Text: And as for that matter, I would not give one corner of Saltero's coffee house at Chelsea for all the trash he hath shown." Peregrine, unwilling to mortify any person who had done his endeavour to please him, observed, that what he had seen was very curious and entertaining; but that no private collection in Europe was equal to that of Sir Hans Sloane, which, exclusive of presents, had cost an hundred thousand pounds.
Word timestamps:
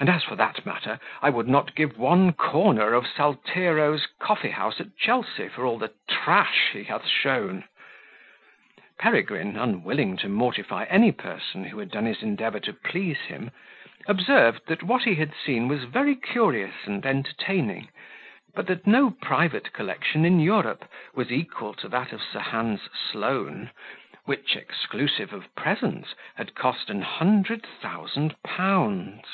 And 0.00 0.08
as 0.08 0.22
for 0.22 0.36
that 0.36 0.64
matter, 0.64 1.00
I 1.20 1.28
would 1.28 1.48
not 1.48 1.74
give 1.74 1.98
one 1.98 2.32
corner 2.32 2.92
of 2.94 3.04
Saltero's 3.04 4.06
coffee 4.20 4.52
house 4.52 4.78
at 4.80 4.96
Chelsea 4.96 5.48
for 5.48 5.66
all 5.66 5.76
the 5.76 5.92
trash 6.08 6.68
he 6.72 6.84
hath 6.84 7.04
shown." 7.08 7.64
Peregrine, 9.00 9.56
unwilling 9.56 10.16
to 10.18 10.28
mortify 10.28 10.84
any 10.84 11.10
person 11.10 11.64
who 11.64 11.80
had 11.80 11.90
done 11.90 12.04
his 12.06 12.22
endeavour 12.22 12.60
to 12.60 12.72
please 12.72 13.18
him, 13.22 13.50
observed, 14.06 14.66
that 14.68 14.84
what 14.84 15.02
he 15.02 15.16
had 15.16 15.34
seen 15.34 15.66
was 15.66 15.82
very 15.82 16.14
curious 16.14 16.86
and 16.86 17.04
entertaining; 17.04 17.88
but 18.54 18.68
that 18.68 18.86
no 18.86 19.10
private 19.10 19.72
collection 19.72 20.24
in 20.24 20.38
Europe 20.38 20.88
was 21.16 21.32
equal 21.32 21.74
to 21.74 21.88
that 21.88 22.12
of 22.12 22.22
Sir 22.22 22.38
Hans 22.38 22.88
Sloane, 23.10 23.72
which, 24.26 24.54
exclusive 24.54 25.32
of 25.32 25.52
presents, 25.56 26.14
had 26.36 26.54
cost 26.54 26.88
an 26.88 27.02
hundred 27.02 27.64
thousand 27.82 28.40
pounds. 28.44 29.26